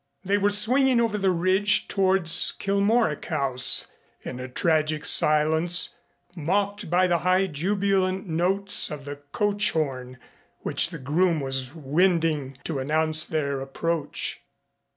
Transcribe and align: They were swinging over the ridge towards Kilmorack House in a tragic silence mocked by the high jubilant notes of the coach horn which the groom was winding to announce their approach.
They 0.23 0.39
were 0.39 0.49
swinging 0.49 0.99
over 0.99 1.19
the 1.19 1.29
ridge 1.29 1.87
towards 1.87 2.53
Kilmorack 2.57 3.25
House 3.25 3.85
in 4.23 4.39
a 4.39 4.47
tragic 4.47 5.05
silence 5.05 5.93
mocked 6.35 6.89
by 6.89 7.05
the 7.05 7.19
high 7.19 7.45
jubilant 7.45 8.25
notes 8.25 8.89
of 8.89 9.05
the 9.05 9.17
coach 9.31 9.69
horn 9.73 10.17
which 10.61 10.89
the 10.89 10.97
groom 10.97 11.39
was 11.39 11.75
winding 11.75 12.57
to 12.63 12.79
announce 12.79 13.25
their 13.25 13.61
approach. 13.61 14.41